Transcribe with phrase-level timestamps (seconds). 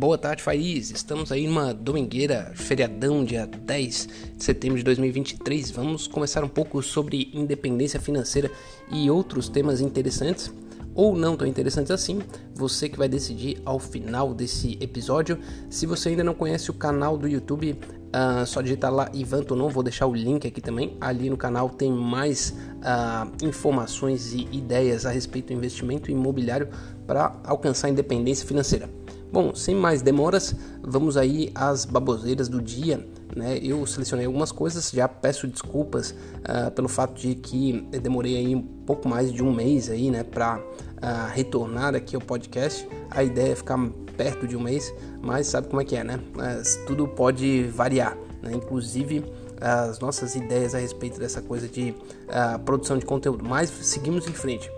[0.00, 0.90] boa tarde, Faiz.
[0.90, 5.70] Estamos aí numa domingueira, feriadão, dia 10 de setembro de 2023.
[5.72, 8.50] Vamos conversar um pouco sobre independência financeira
[8.90, 10.50] e outros temas interessantes
[10.94, 12.22] ou não tão interessantes assim.
[12.54, 15.38] Você que vai decidir ao final desse episódio.
[15.68, 19.68] Se você ainda não conhece o canal do YouTube, uh, só digitar lá Ivan Tonon,
[19.68, 20.96] vou deixar o link aqui também.
[20.98, 26.70] Ali no canal tem mais uh, informações e ideias a respeito do investimento imobiliário
[27.06, 28.88] para alcançar a independência financeira.
[29.32, 33.06] Bom, sem mais demoras, vamos aí às baboseiras do dia.
[33.36, 33.58] Né?
[33.62, 38.62] Eu selecionei algumas coisas, já peço desculpas uh, pelo fato de que demorei aí um
[38.62, 40.62] pouco mais de um mês aí, né, para uh,
[41.00, 42.88] ah, retornar aqui ao podcast.
[43.08, 43.78] A ideia é ficar
[44.16, 46.18] perto de um mês, mas sabe como é que é, né?
[46.34, 48.52] Mas tudo pode variar, né?
[48.52, 49.24] Inclusive
[49.60, 53.44] as nossas ideias a respeito dessa coisa de uh, produção de conteúdo.
[53.44, 54.70] Mas seguimos em frente.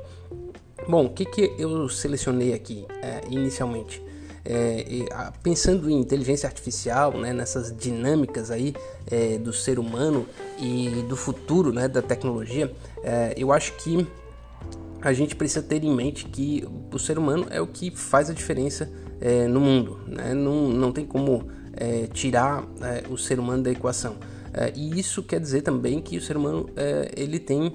[0.89, 4.03] Bom, o que, que eu selecionei aqui eh, inicialmente?
[4.45, 4.85] É,
[5.43, 8.75] pensando em inteligência artificial, né, nessas dinâmicas aí
[9.11, 10.27] é, do ser humano
[10.59, 14.07] e do futuro né, da tecnologia, é, eu acho que
[15.01, 18.33] a gente precisa ter em mente que o ser humano é o que faz a
[18.33, 18.91] diferença
[19.21, 20.01] é, no mundo.
[20.07, 20.33] Né?
[20.35, 24.17] Não, não tem como é, tirar é, o ser humano da equação.
[24.77, 26.69] e isso quer dizer também que o ser humano
[27.17, 27.73] ele tem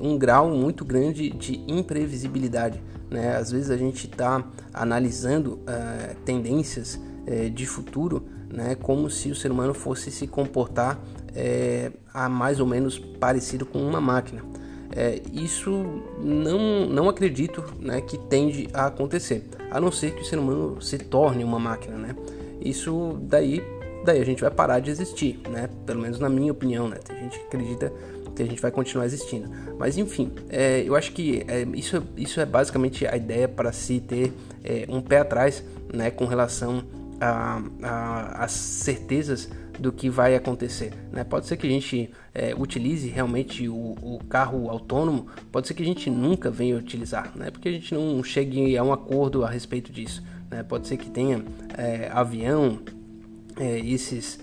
[0.00, 2.80] um grau muito grande de imprevisibilidade.
[3.12, 3.36] Né?
[3.36, 8.74] Às vezes a gente está analisando uh, tendências uh, de futuro né?
[8.74, 13.78] como se o ser humano fosse se comportar uh, a mais ou menos parecido com
[13.78, 14.42] uma máquina.
[15.32, 20.38] isso não, não acredito né, que tende a acontecer, a não ser que o ser
[20.38, 21.96] humano se torne uma máquina.
[21.96, 22.16] Né?
[22.60, 23.62] Isso daí,
[24.04, 25.68] daí a gente vai parar de existir, né?
[25.86, 26.88] pelo menos na minha opinião.
[26.88, 26.96] Né?
[26.96, 27.92] Tem gente que acredita
[28.34, 29.50] que a gente vai continuar existindo.
[29.78, 34.00] Mas enfim, é, eu acho que é, isso, isso é basicamente a ideia para se
[34.00, 34.32] ter
[34.64, 36.82] é, um pé atrás né, com relação
[38.34, 39.48] às certezas
[39.78, 40.92] do que vai acontecer.
[41.12, 41.22] Né?
[41.24, 45.82] Pode ser que a gente é, utilize realmente o, o, carro autônomo, pode ser que
[45.82, 47.50] a gente nunca venha utilizar, né?
[47.50, 50.22] porque a gente não chegue a um acordo a respeito disso.
[50.50, 50.62] Né?
[50.62, 51.44] Pode ser que tenha
[51.76, 52.80] é, avião,
[53.56, 54.40] é, esses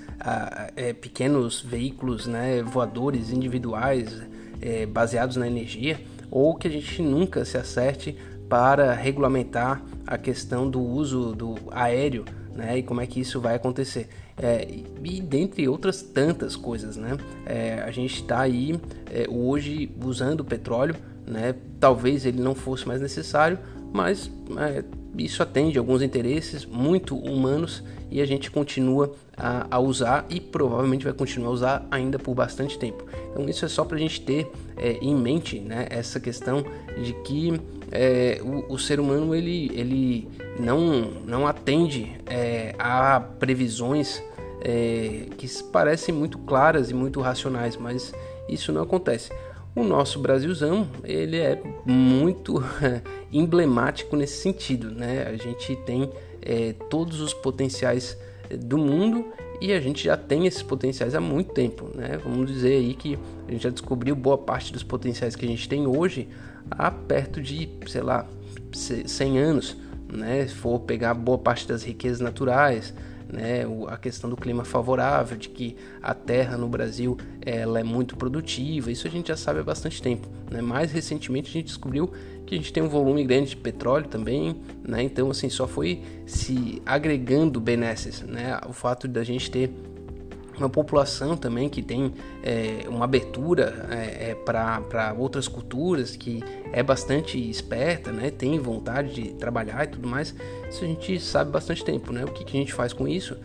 [0.75, 4.22] é, pequenos veículos né, voadores individuais
[4.62, 6.00] é, baseados na energia,
[6.30, 8.16] ou que a gente nunca se acerte
[8.47, 13.56] para regulamentar a questão do uso do aéreo né, e como é que isso vai
[13.56, 14.09] acontecer.
[14.38, 14.68] É,
[15.03, 17.18] e dentre outras tantas coisas, né?
[17.46, 18.80] É, a gente está aí
[19.12, 20.96] é, hoje usando petróleo,
[21.28, 21.56] né?
[21.80, 23.59] Talvez ele não fosse mais necessário,
[23.91, 24.84] mas é,
[25.19, 31.03] isso atende alguns interesses muito humanos e a gente continua a, a, usar e provavelmente
[31.03, 33.06] vai continuar a usar ainda por bastante tempo.
[33.31, 36.63] Então isso é só para a gente ter é, em mente né, essa questão
[37.02, 37.59] de que
[37.91, 40.28] é, o, o, ser humano ele, ele
[40.59, 44.22] não, não atende é, a previsões
[44.62, 48.13] é, que parecem muito claras e muito racionais, mas
[48.47, 49.31] isso não acontece.
[49.75, 52.62] O nosso Brasilzão, ele é muito
[53.31, 55.28] emblemático nesse sentido, né?
[55.28, 56.09] A gente tem
[56.41, 58.18] é, todos os potenciais
[58.57, 59.25] do mundo
[59.62, 62.18] e a gente já tem esses potenciais há muito tempo, né?
[62.24, 65.68] Vamos dizer aí que a gente já descobriu boa parte dos potenciais que a gente
[65.69, 66.28] tem hoje
[66.72, 68.25] há perto de, sei lá,
[68.74, 69.78] 100 anos,
[70.12, 70.47] né?
[70.47, 72.94] Se for pegar boa parte das riquezas naturais,
[73.31, 78.17] né, a questão do clima favorável, de que a terra no Brasil ela é muito
[78.17, 80.28] produtiva, isso a gente já sabe há bastante tempo.
[80.50, 80.62] Né?
[80.62, 82.12] Mais recentemente a gente descobriu
[82.45, 85.03] que a gente tem um volume grande de petróleo também, né?
[85.03, 88.59] então assim só foi se agregando benesses, né?
[88.68, 89.72] o fato da gente ter
[90.59, 96.83] uma população também que tem é, uma abertura é, é para outras culturas, que é
[96.83, 98.29] bastante esperta, né?
[98.31, 100.35] tem vontade de trabalhar e tudo mais,
[100.69, 102.11] isso a gente sabe bastante tempo.
[102.11, 102.23] Né?
[102.23, 103.37] O que, que a gente faz com isso?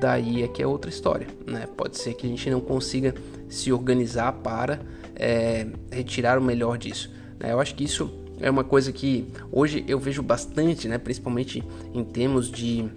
[0.00, 1.26] Daí é que é outra história.
[1.46, 1.68] Né?
[1.76, 3.14] Pode ser que a gente não consiga
[3.48, 4.80] se organizar para
[5.14, 7.10] é, retirar o melhor disso.
[7.38, 7.52] Né?
[7.52, 10.98] Eu acho que isso é uma coisa que hoje eu vejo bastante, né?
[10.98, 11.62] principalmente
[11.94, 12.88] em termos de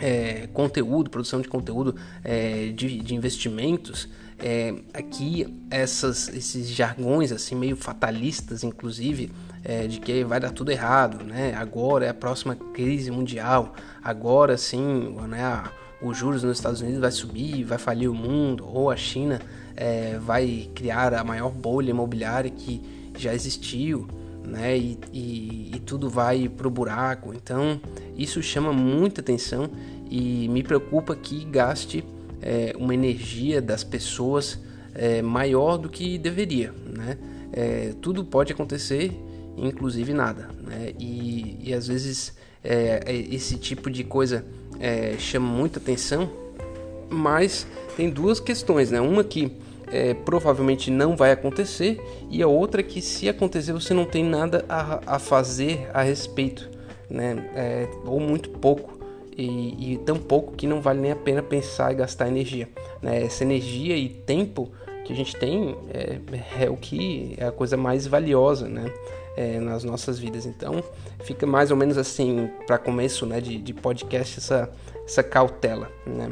[0.00, 1.94] é, conteúdo, produção de conteúdo
[2.24, 4.08] é, de, de, investimentos,
[4.38, 9.30] é, aqui essas, esses jargões assim meio fatalistas, inclusive,
[9.62, 11.54] é, de que vai dar tudo errado, né?
[11.54, 15.64] Agora é a próxima crise mundial, agora sim, né?
[16.02, 19.38] Os juros nos Estados Unidos vai subir, vai falir o mundo, ou a China
[19.76, 22.80] é, vai criar a maior bolha imobiliária que
[23.18, 24.08] já existiu
[24.44, 24.76] né?
[24.76, 27.34] E, e, e tudo vai pro buraco.
[27.34, 27.80] Então
[28.16, 29.70] isso chama muita atenção
[30.10, 32.04] e me preocupa que gaste
[32.42, 34.58] é, uma energia das pessoas
[34.94, 37.16] é, maior do que deveria, né?
[37.52, 39.12] É, tudo pode acontecer,
[39.56, 40.92] inclusive nada, né?
[40.98, 44.44] E, e às vezes é, é, esse tipo de coisa
[44.78, 46.30] é, chama muita atenção,
[47.08, 47.66] mas
[47.96, 49.00] tem duas questões, né?
[49.00, 49.52] Uma que
[49.90, 52.00] é, provavelmente não vai acontecer
[52.30, 56.70] e a outra que se acontecer você não tem nada a, a fazer a respeito,
[57.08, 57.50] né?
[57.54, 58.98] É, ou muito pouco
[59.36, 62.68] e, e, tão pouco que não vale nem a pena pensar e gastar energia.
[63.00, 63.24] Né?
[63.24, 64.70] Essa energia e tempo
[65.04, 68.92] que a gente tem é, é o que é a coisa mais valiosa, né?
[69.36, 70.46] é, nas nossas vidas.
[70.46, 70.82] Então,
[71.20, 74.70] fica mais ou menos assim, para começo né, de, de podcast, essa,
[75.04, 75.90] essa cautela.
[76.06, 76.30] Né?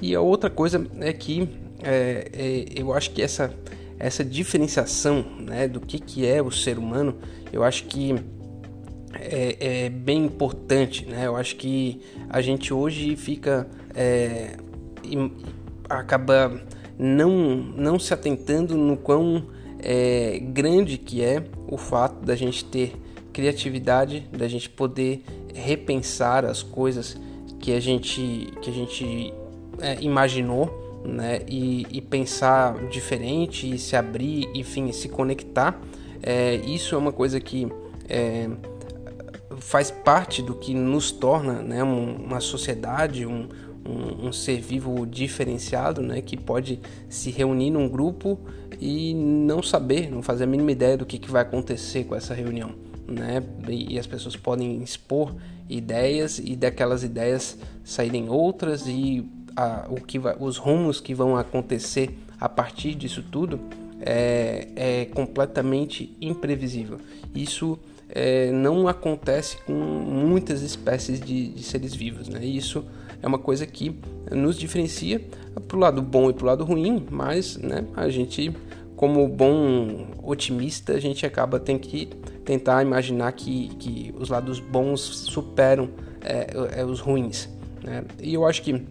[0.00, 1.48] E a outra coisa é que
[1.84, 3.52] é, é, eu acho que essa,
[3.98, 7.16] essa diferenciação né, do que, que é o ser humano,
[7.52, 8.14] eu acho que
[9.14, 11.06] é, é bem importante.
[11.06, 11.26] Né?
[11.26, 13.68] Eu acho que a gente hoje fica.
[13.94, 14.56] É,
[15.88, 16.60] acaba
[16.98, 17.30] não,
[17.76, 19.46] não se atentando no quão
[19.78, 22.94] é, grande que é o fato da gente ter
[23.32, 25.22] criatividade, da gente poder
[25.52, 27.20] repensar as coisas
[27.60, 29.34] que a gente, que a gente
[29.80, 31.42] é, imaginou, né?
[31.46, 35.78] E, e, pensar diferente, e se abrir, enfim, se conectar.
[36.22, 37.68] É, isso é uma coisa que
[38.08, 38.48] é,
[39.58, 43.48] faz parte do que nos torna né, uma sociedade, um,
[43.84, 48.38] um, um, ser vivo diferenciado, né, que pode se reunir num grupo
[48.80, 52.34] e não saber, não fazer a mínima ideia do que, que vai acontecer com essa
[52.34, 52.72] reunião.
[53.06, 53.42] Né?
[53.68, 55.34] E, e as pessoas podem expor
[55.68, 59.24] ideias e daquelas ideias saírem outras e
[59.56, 63.60] a, o que vai, os rumos que vão acontecer a partir disso tudo
[64.00, 66.98] é, é completamente imprevisível.
[67.34, 67.78] Isso
[68.08, 72.28] é, não acontece com muitas espécies de, de seres vivos.
[72.28, 72.44] Né?
[72.44, 72.84] Isso
[73.22, 73.98] é uma coisa que
[74.30, 75.20] nos diferencia
[75.66, 78.54] para o lado bom e para o lado ruim, mas né, a gente,
[78.96, 82.06] como bom otimista, a gente acaba tem que
[82.44, 85.88] tentar imaginar que, que os lados bons superam
[86.20, 87.48] é, é, os ruins.
[87.82, 88.04] Né?
[88.20, 88.82] E eu acho que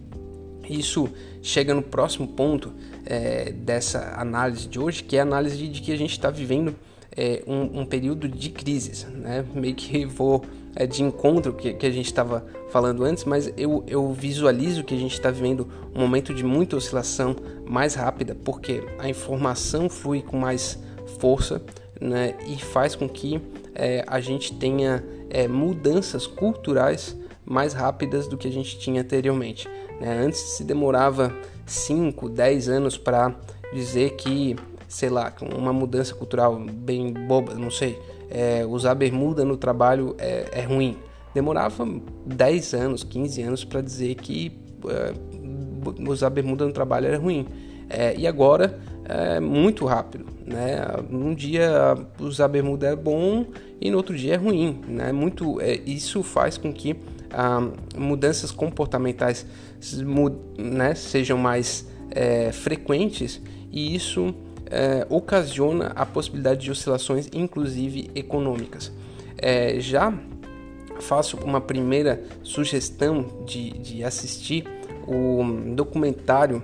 [0.69, 1.10] isso
[1.42, 2.74] chega no próximo ponto
[3.06, 6.75] é, dessa análise de hoje, que é a análise de, que a gente está vivendo
[7.15, 9.06] é, um, um, período de crises.
[9.06, 9.45] Né?
[9.54, 10.44] Meio que vou
[10.75, 14.95] é, de encontro que, que a gente estava falando antes, mas eu, eu visualizo que
[14.95, 20.21] a gente está vivendo um momento de muita oscilação mais rápida, porque a informação flui
[20.21, 20.80] com mais
[21.19, 21.62] força
[22.01, 23.39] né, e faz com que
[23.75, 27.15] é, a gente tenha é, mudanças culturais
[27.53, 29.69] mais rápidas do que a gente tinha anteriormente.
[30.01, 30.21] Né?
[30.25, 31.33] Antes se demorava
[31.65, 33.33] 5, 10 anos para
[33.73, 34.55] dizer que,
[34.88, 40.50] sei lá, uma mudança cultural bem boba, não sei, é, usar bermuda no trabalho é,
[40.51, 40.97] é, ruim.
[41.33, 41.88] Demorava
[42.25, 45.13] 10 anos, 15 anos para dizer que é,
[46.09, 47.47] usar bermuda no trabalho era ruim.
[47.89, 50.25] É, e agora é muito rápido.
[50.45, 50.77] Né?
[51.11, 53.45] Um dia usar bermuda é bom
[53.79, 54.81] e no outro dia é ruim.
[54.88, 55.11] Né?
[55.11, 56.95] Muito, é, isso faz com que
[57.97, 59.45] mudanças comportamentais
[60.57, 63.41] né, sejam mais é, frequentes
[63.71, 64.33] e isso
[64.68, 68.91] é, ocasiona a possibilidade de oscilações, inclusive econômicas.
[69.38, 70.13] É, já
[71.00, 74.65] faço uma primeira sugestão de, de assistir
[75.07, 75.44] o
[75.75, 76.63] documentário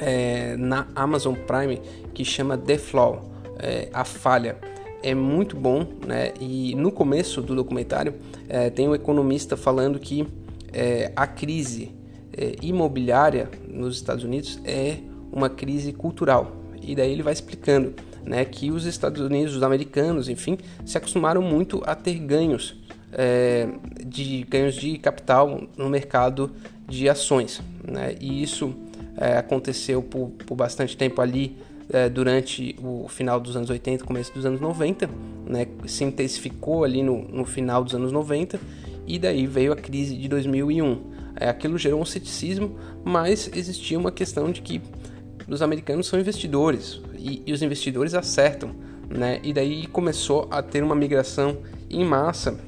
[0.00, 1.80] é, na Amazon Prime
[2.14, 4.56] que chama The Flaw, é, a falha.
[5.02, 6.32] É muito bom, né?
[6.38, 8.14] E no começo do documentário
[8.48, 10.26] é, tem um economista falando que
[10.72, 11.90] é, a crise
[12.36, 14.98] é, imobiliária nos Estados Unidos é
[15.32, 16.56] uma crise cultural.
[16.82, 21.42] E daí ele vai explicando né, que os Estados Unidos, os americanos, enfim, se acostumaram
[21.42, 22.76] muito a ter ganhos
[23.12, 23.68] é,
[24.04, 26.50] de ganhos de capital no mercado
[26.88, 27.60] de ações.
[27.86, 28.16] Né?
[28.20, 28.74] E isso
[29.16, 31.56] é, aconteceu por, por bastante tempo ali
[31.92, 35.08] é, durante o final dos anos 80, começo dos anos 90,
[35.46, 35.66] né?
[35.86, 38.60] se intensificou ali no, no final dos anos 90
[39.06, 41.00] e daí veio a crise de 2001.
[41.36, 44.80] É, aquilo gerou um ceticismo, mas existia uma questão de que
[45.48, 48.70] os americanos são investidores e, e os investidores acertam,
[49.08, 49.40] né?
[49.42, 52.60] E daí começou a ter uma migração em massa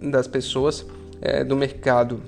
[0.00, 0.86] das pessoas
[1.20, 2.22] é, do mercado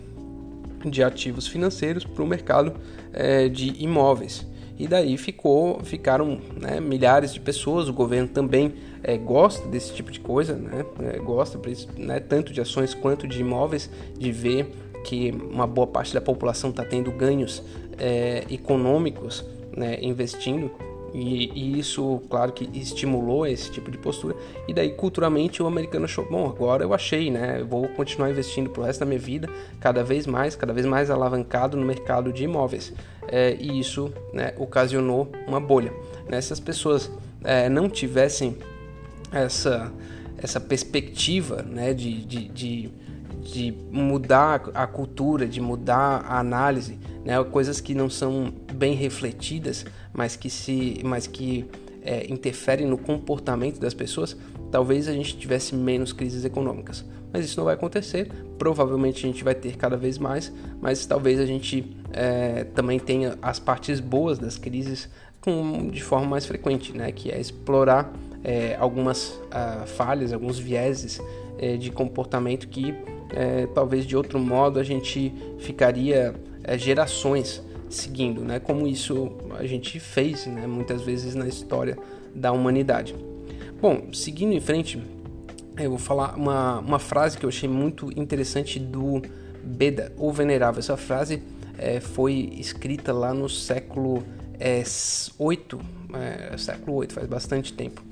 [0.85, 2.75] de ativos financeiros para o mercado
[3.13, 4.47] é, de imóveis.
[4.79, 7.89] E daí ficou, ficaram né, milhares de pessoas.
[7.89, 10.85] O governo também é, gosta desse tipo de coisa, né?
[11.01, 11.59] É, gosta
[11.97, 14.71] né, tanto de ações quanto de imóveis, de ver
[15.05, 17.63] que uma boa parte da população está tendo ganhos
[17.99, 19.45] é, econômicos
[19.77, 20.71] né, investindo
[21.19, 24.37] e, e, isso, claro, que estimulou esse tipo de postura.
[24.69, 27.59] E daí, culturalmente, o americano achou: bom, agora eu achei, né?
[27.59, 29.49] Eu vou continuar investindo pro resto da minha vida,
[29.81, 32.93] cada vez mais, cada vez mais alavancado no mercado de imóveis.
[33.29, 35.91] É, e isso né, ocasionou uma bolha.
[36.29, 36.39] Né?
[36.43, 37.11] Se as pessoas
[37.43, 38.59] é, não tivessem
[39.33, 39.91] essa,
[40.37, 42.91] essa perspectiva né, de, de, de
[43.47, 47.43] de mudar a cultura, de mudar a análise, né?
[47.45, 51.65] coisas que não são bem refletidas, mas que se, mas que
[52.03, 54.37] é, interferem no comportamento das pessoas,
[54.71, 57.05] talvez a gente tivesse menos crises econômicas.
[57.33, 58.31] Mas isso não vai acontecer.
[58.59, 63.37] Provavelmente a gente vai ter cada vez mais, mas talvez a gente é, também tenha
[63.43, 65.09] as partes boas das crises
[65.41, 67.13] com, de forma mais frequente, né?
[67.13, 68.13] Que é explorar
[68.43, 71.21] é, algumas uh, falhas, alguns vieses
[71.59, 72.95] é, de comportamento que
[73.31, 78.59] é, talvez de outro modo a gente ficaria é, gerações seguindo, né?
[78.59, 80.67] Como isso a gente fez, né?
[80.67, 81.97] Muitas vezes na história
[82.35, 83.15] da humanidade.
[83.81, 85.01] Bom, seguindo em frente,
[85.79, 89.23] eu vou falar uma, uma frase que eu achei muito interessante do
[89.63, 90.79] Beda, o Venerável.
[90.79, 91.43] Essa frase
[91.79, 94.23] é, foi escrita lá no século
[94.59, 94.83] é,
[95.39, 95.81] 8,
[96.15, 98.03] é, século 8, faz bastante tempo.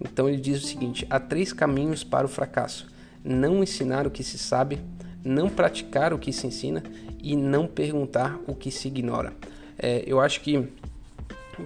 [0.00, 2.86] Então ele diz o seguinte: há três caminhos para o fracasso:
[3.24, 4.78] não ensinar o que se sabe,
[5.24, 6.82] não praticar o que se ensina
[7.22, 9.32] e não perguntar o que se ignora.
[9.78, 10.68] É, eu acho que,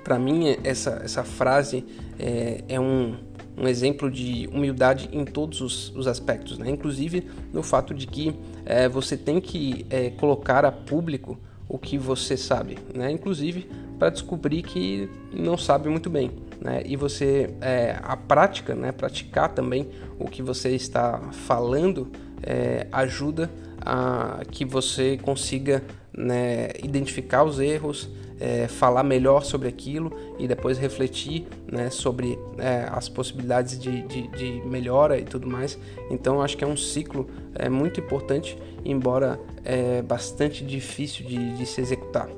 [0.02, 1.84] para mim, essa, essa frase
[2.18, 3.16] é, é um,
[3.56, 6.70] um, exemplo de humildade em todos os, os aspectos, né?
[6.70, 8.34] inclusive no fato de que
[8.64, 13.10] é, você tem que é, colocar a público o que você sabe, né?
[13.10, 13.68] inclusive
[13.98, 16.30] para descobrir que não sabe muito bem
[16.60, 16.82] né?
[16.84, 18.92] E você é, a prática, né?
[18.92, 22.10] Praticar também o que você está falando
[22.42, 25.82] é, ajuda a que você consiga
[26.16, 28.08] né, identificar os erros,
[28.40, 34.28] é, falar melhor sobre aquilo e depois refletir né, sobre é, as possibilidades de, de,
[34.28, 35.78] de, melhora e tudo mais.
[36.10, 41.66] Então acho que é um ciclo é, muito importante, embora é bastante difícil de, de
[41.66, 42.28] se executar.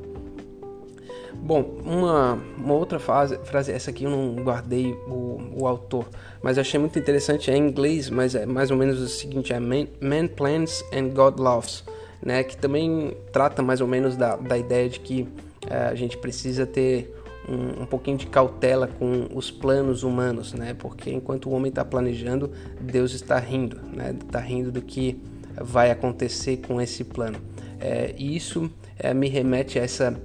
[1.47, 3.39] Bom, uma, uma outra frase,
[3.71, 6.09] essa aqui eu não guardei o, o autor,
[6.43, 9.61] mas achei muito interessante, é em inglês, mas é mais ou menos o seguinte, é
[9.61, 11.85] Man, Man Plans and God Loves,
[12.21, 15.29] né, que também trata mais ou menos da, da ideia de que
[15.71, 17.15] é, a gente precisa ter
[17.49, 21.85] um, um, pouquinho de cautela com os planos humanos, né, porque enquanto o homem está
[21.85, 22.51] planejando,
[22.81, 25.17] Deus está rindo, né, está rindo do que
[25.55, 27.39] vai acontecer com esse plano.
[27.79, 30.21] É, e isso é, me remete a essa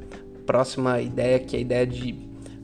[0.46, 2.14] próxima ideia, que é a ideia de,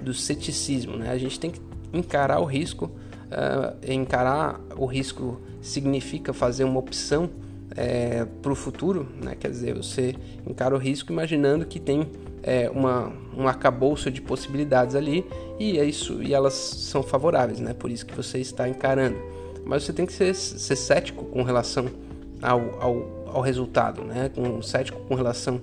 [0.02, 0.98] do ceticismo.
[0.98, 1.10] Né?
[1.10, 1.62] A gente tem que
[1.94, 2.92] encarar o risco.
[3.28, 7.30] Uh, encarar o risco significa fazer uma opção
[7.76, 9.36] é, para o futuro, né?
[9.40, 10.16] quer dizer, você
[10.46, 12.10] encara o risco imaginando que tem
[12.42, 15.26] é, uma, um arcabouço de possibilidades ali
[15.60, 17.74] e é isso e elas são favoráveis, né?
[17.74, 19.18] por isso que você está encarando.
[19.66, 21.88] Mas você tem que ser, ser cético com relação
[22.42, 24.32] ao, ao, ao resultado, né?
[24.34, 25.60] com, cético com relação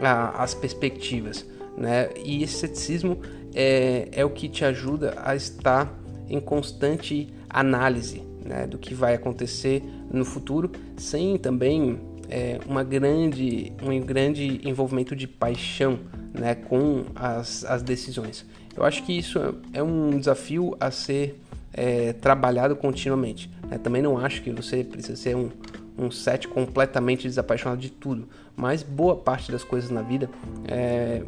[0.00, 1.46] às perspectivas.
[1.76, 2.10] Né?
[2.24, 3.18] E esse ceticismo
[3.54, 5.92] é, é o que te ajuda a estar
[6.28, 11.98] em constante análise né, do que vai acontecer no futuro, sem também
[12.28, 15.98] é, uma grande, um grande envolvimento de paixão
[16.32, 18.44] né, com as, as decisões.
[18.76, 21.40] Eu acho que isso é, é um desafio a ser
[21.72, 23.50] é, trabalhado continuamente.
[23.68, 23.78] Né?
[23.78, 25.50] Também não acho que você precisa ser um,
[25.96, 30.28] um set completamente desapaixonado de tudo, mas boa parte das coisas na vida
[30.66, 31.22] é,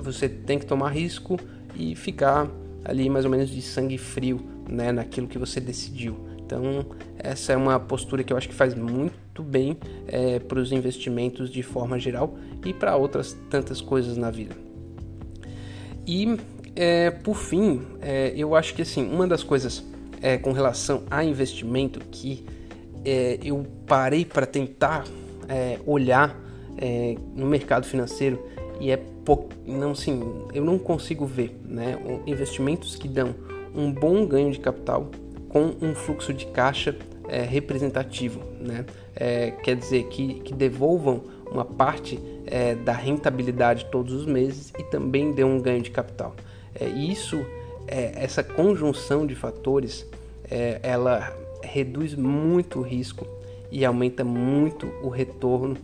[0.00, 1.38] você tem que tomar risco
[1.74, 2.48] e ficar
[2.84, 6.16] ali mais ou menos de sangue frio né, naquilo que você decidiu.
[6.38, 6.86] Então,
[7.18, 11.50] essa é uma postura que eu acho que faz muito bem é, para os investimentos
[11.50, 14.56] de forma geral e para outras tantas coisas na vida.
[16.06, 16.38] E,
[16.74, 19.84] é, por fim, é, eu acho que assim, uma das coisas
[20.22, 22.46] é, com relação a investimento que
[23.04, 25.04] é, eu parei para tentar
[25.48, 26.48] é, olhar
[27.34, 28.40] no mercado financeiro
[28.78, 29.02] e é
[29.66, 30.22] não sim,
[30.54, 33.34] eu não consigo ver, né, investimentos que dão
[33.74, 35.10] um bom ganho de capital
[35.48, 36.96] com um fluxo de caixa
[37.28, 38.84] é, representativo, né?
[39.14, 44.82] É, quer dizer que, que devolvam uma parte é, da rentabilidade todos os meses e
[44.84, 46.34] também dê um ganho de capital.
[46.74, 47.44] É, isso,
[47.86, 50.06] é, essa conjunção de fatores,
[50.50, 51.36] é, ela
[51.70, 53.26] reduz muito o risco
[53.70, 55.76] e aumenta muito o retorno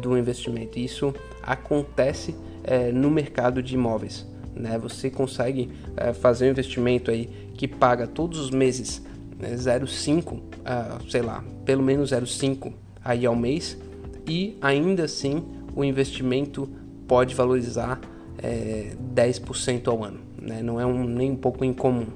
[0.00, 0.78] do investimento.
[0.78, 2.34] Isso acontece
[2.64, 4.26] é, no mercado de imóveis.
[4.54, 4.78] Né?
[4.78, 9.02] Você consegue é, fazer um investimento aí que paga todos os meses
[9.38, 10.40] né, 0,5, uh,
[11.10, 12.72] sei lá, pelo menos 0,5
[13.04, 13.78] aí ao mês
[14.26, 16.68] e ainda assim o investimento
[17.08, 18.00] pode valorizar
[18.42, 20.20] é, 10% ao ano.
[20.40, 20.62] Né?
[20.62, 22.06] Não é um, nem um pouco incomum.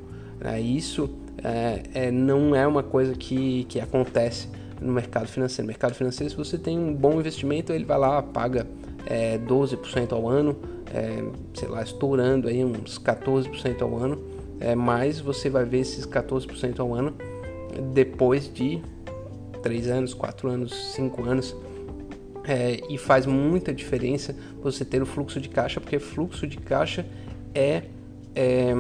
[0.41, 0.61] Né?
[0.61, 1.11] Isso
[1.45, 4.49] é, é, não é uma coisa que, que acontece
[4.81, 5.67] no mercado financeiro.
[5.67, 8.67] No mercado financeiro, se você tem um bom investimento, ele vai lá, paga
[9.07, 10.57] é, 12% ao ano,
[10.93, 11.23] é,
[11.53, 14.25] sei lá, estourando aí uns 14% ao ano,
[14.59, 17.15] é, mas você vai ver esses 14% ao ano
[17.93, 18.81] depois de
[19.63, 21.55] três anos, quatro anos, cinco anos.
[22.47, 27.07] É, e faz muita diferença você ter o fluxo de caixa, porque fluxo de caixa
[27.55, 27.85] é,
[28.35, 28.75] é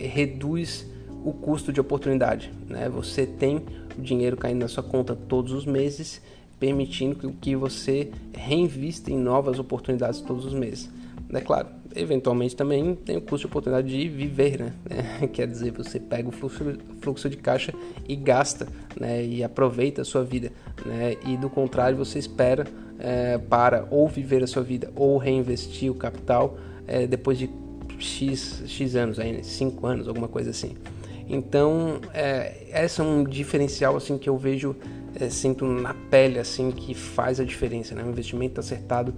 [0.00, 0.84] reduz
[1.24, 2.52] o custo de oportunidade.
[2.68, 2.88] Né?
[2.88, 3.62] Você tem
[3.96, 6.20] o dinheiro caindo na sua conta todos os meses,
[6.58, 10.90] permitindo que você reinvista em novas oportunidades todos os meses.
[11.32, 14.72] É claro, eventualmente também tem o custo de oportunidade de viver, né?
[15.20, 17.72] É, quer dizer, você pega o fluxo, de caixa
[18.08, 19.24] e gasta, né?
[19.24, 20.52] E aproveita a sua vida,
[20.86, 21.16] né?
[21.26, 22.66] E do contrário, você espera
[22.98, 26.56] é, para ou viver a sua vida ou reinvestir o capital
[26.86, 27.50] é, depois de
[27.98, 29.92] X, X anos, aí, 5 né?
[29.92, 30.74] anos, alguma coisa assim.
[31.28, 34.74] Então, é, esse é um diferencial assim que eu vejo,
[35.14, 38.02] é, sinto na pele assim que faz a diferença, né?
[38.02, 39.14] Um investimento acertado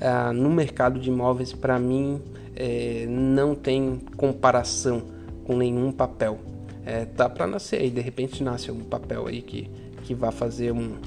[0.00, 2.20] é, no mercado de imóveis para mim
[2.54, 5.02] é, não tem comparação
[5.44, 6.38] com nenhum papel.
[6.84, 9.70] É, tá para nascer aí, de repente nasce algum papel aí que
[10.04, 10.98] que vai fazer um,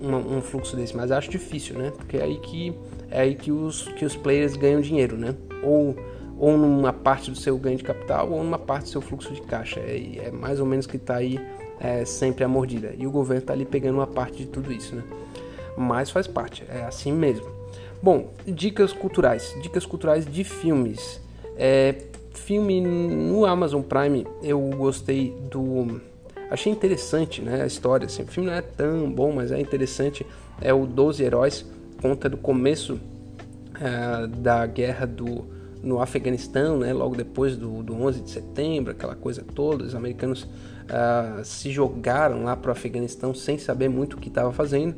[0.00, 1.90] um, um fluxo desse, mas acho difícil, né?
[1.90, 2.72] Porque é aí que
[3.10, 5.34] é aí que os que os players ganham dinheiro, né?
[5.62, 5.96] Ou
[6.38, 9.42] ou numa parte do seu ganho de capital ou numa parte do seu fluxo de
[9.42, 9.80] caixa.
[9.80, 11.38] É, é mais ou menos que está aí
[11.80, 12.94] é, sempre a mordida.
[12.96, 15.02] E o governo está ali pegando uma parte de tudo isso, né?
[15.76, 17.46] Mas faz parte, é assim mesmo.
[18.02, 19.54] Bom, dicas culturais.
[19.62, 21.20] Dicas culturais de filmes.
[21.56, 21.94] É,
[22.32, 26.00] filme no Amazon Prime, eu gostei do.
[26.50, 28.06] Achei interessante né, a história.
[28.06, 30.26] Assim, o filme não é tão bom, mas é interessante.
[30.60, 31.64] É o Doze Heróis,
[32.00, 33.00] conta do começo
[33.80, 35.46] é, da guerra do,
[35.84, 40.42] no Afeganistão, né, logo depois do, do 11 de setembro, aquela coisa toda, os americanos
[40.44, 44.94] uh, se jogaram lá para o Afeganistão sem saber muito o que estava fazendo.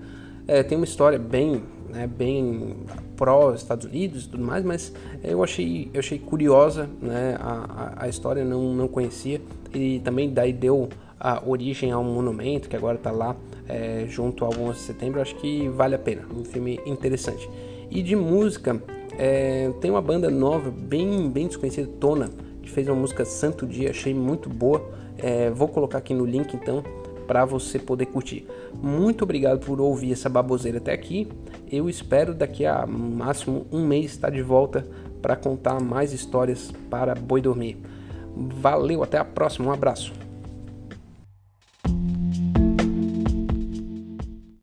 [0.49, 2.77] É, tem uma história bem, né, bem
[3.17, 4.93] pró Estados Unidos e tudo mais, mas
[5.25, 7.53] eu achei, eu achei curiosa, né, a,
[8.01, 9.41] a, a história não, não conhecia
[9.75, 10.89] e também daí deu
[11.19, 13.35] a origem a um monumento que agora está lá
[13.69, 15.21] é, junto ao 11 de setembro.
[15.21, 17.49] Acho que vale a pena, um filme interessante.
[17.91, 18.81] E de música,
[19.19, 22.31] é, tem uma banda nova, bem, bem desconhecida, Tona,
[22.63, 24.83] que fez uma música Santo Dia, achei muito boa.
[25.19, 26.83] É, vou colocar aqui no link então
[27.27, 28.47] para você poder curtir.
[28.81, 31.29] Muito obrigado por ouvir essa baboseira até aqui.
[31.71, 34.87] Eu espero daqui a máximo um mês estar de volta
[35.21, 37.79] para contar mais histórias para Boi Dormir.
[38.37, 40.26] Valeu, até a próxima, um abraço.